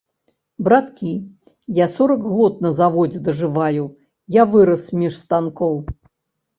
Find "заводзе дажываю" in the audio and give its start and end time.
2.81-3.83